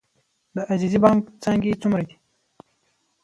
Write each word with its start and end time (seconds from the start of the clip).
د 0.55 0.57
عزیزي 0.71 0.99
بانک 1.03 1.23
څانګې 1.43 1.79
څومره 1.81 2.01
دي؟ 2.07 2.15